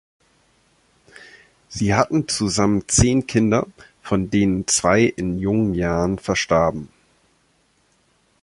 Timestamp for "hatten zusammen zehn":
1.93-3.27